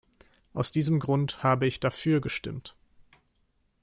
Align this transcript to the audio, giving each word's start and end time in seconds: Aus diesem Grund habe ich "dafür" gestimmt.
Aus 0.55 0.71
diesem 0.71 0.99
Grund 0.99 1.43
habe 1.43 1.67
ich 1.67 1.79
"dafür" 1.79 2.21
gestimmt. 2.21 2.75